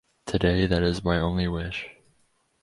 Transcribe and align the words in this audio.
Today 0.25 0.65
that 0.65 0.81
is 0.81 1.03
my 1.03 1.19
only 1.19 1.47
wish. 1.47 1.91